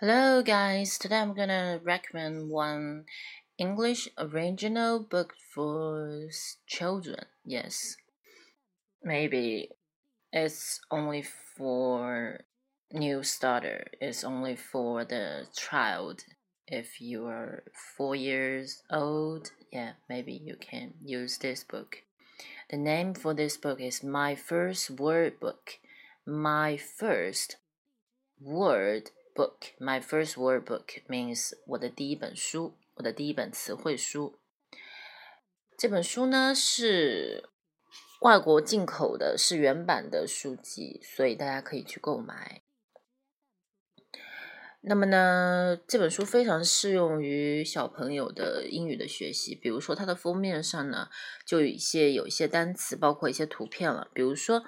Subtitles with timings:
[0.00, 0.96] Hello, guys.
[0.96, 3.06] Today I'm gonna recommend one
[3.58, 6.28] English original book for
[6.68, 7.24] children.
[7.44, 7.96] Yes,
[9.02, 9.70] maybe
[10.32, 11.24] it's only
[11.56, 12.44] for
[12.92, 13.88] new starter.
[14.00, 16.22] It's only for the child.
[16.68, 17.64] If you are
[17.96, 22.04] four years old, yeah, maybe you can use this book.
[22.70, 25.80] The name for this book is My First Word Book.
[26.24, 27.56] My First
[28.40, 29.76] Word book.
[29.78, 34.40] My first word book means 我的第一本书，我的第一本词汇书。
[35.76, 37.48] 这本书呢是
[38.22, 42.62] 外国进口的，是原版的书籍，所以大家可以去购买。
[44.80, 49.54] 那么呢，这本书非常适用于小朋友的英语的学习。
[49.54, 51.10] 比如说，它的封面上呢，
[51.44, 54.08] 就有一些有一些单词，包括一些图片了。
[54.12, 54.64] 比如说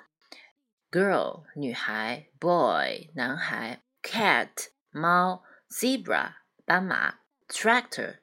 [0.90, 3.82] ，girl 女孩，boy 男孩。
[4.02, 8.18] Cat 猫，zebra 斑马，tractor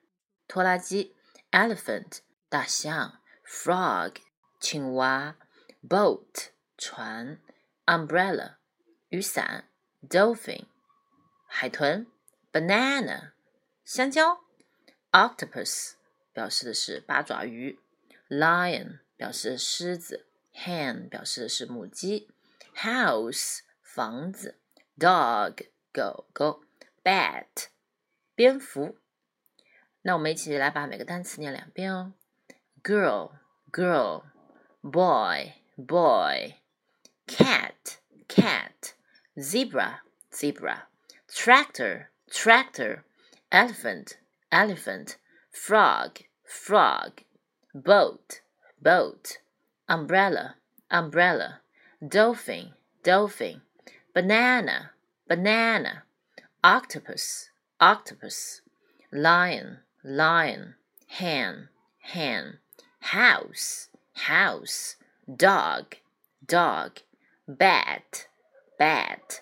[0.48, 1.16] 拖拉机
[1.52, 4.16] ，elephant 大象，frog
[4.60, 5.38] 青蛙
[5.88, 7.40] ，boat 船
[7.86, 8.56] ，umbrella
[9.10, 9.70] 雨伞
[10.02, 10.66] ，dolphin
[11.46, 12.08] 海豚
[12.52, 13.34] ，banana
[13.86, 14.42] 香蕉
[15.12, 15.94] ，octopus
[16.34, 17.80] 表示的是八爪鱼
[18.30, 22.30] ，lion 表示狮子，hen 表示的是母鸡
[22.76, 24.60] ，house 房子。
[24.99, 26.63] dog 狗狗，
[27.03, 27.69] bat
[28.35, 28.99] 蝙蝠。
[30.03, 32.15] 那我们一起来把每个单词念两遍哦。
[32.83, 33.33] girl
[33.71, 34.25] girl
[34.83, 36.55] boy boy
[37.27, 38.95] cat cat
[39.37, 40.01] zebra
[40.33, 40.89] zebra
[41.29, 43.05] tractor tractor
[43.51, 44.17] elephant
[44.51, 45.17] elephant
[45.53, 47.23] frog frog
[47.73, 48.41] boat
[48.83, 49.39] boat
[49.87, 50.57] umbrella
[50.89, 51.61] umbrella
[52.01, 52.75] dolphin
[53.05, 53.63] dolphin
[54.18, 54.94] banana,
[55.28, 56.02] banana,
[56.64, 58.62] octopus, octopus,
[59.14, 60.74] lion, lion,
[61.06, 62.58] hen, hen,
[63.00, 64.96] house, house,
[65.30, 65.98] dog,
[66.44, 67.00] dog,
[67.48, 68.26] bat,
[68.80, 69.40] bat.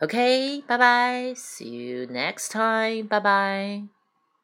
[0.00, 1.34] Okay, bye bye.
[1.36, 3.08] See you next time.
[3.08, 3.95] Bye bye.